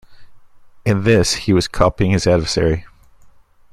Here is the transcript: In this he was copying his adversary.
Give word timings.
In 0.83 1.03
this 1.03 1.33
he 1.35 1.53
was 1.53 1.67
copying 1.67 2.09
his 2.09 2.25
adversary. 2.25 2.87